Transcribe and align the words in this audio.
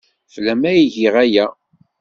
Fell-am 0.33 0.61
ay 0.71 0.81
giɣ 0.95 1.15
aya. 1.23 1.45